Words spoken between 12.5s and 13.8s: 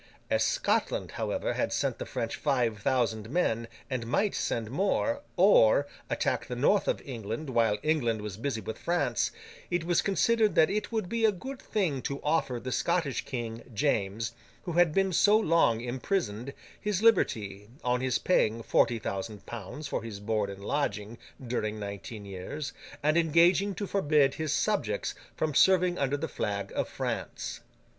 the Scottish King,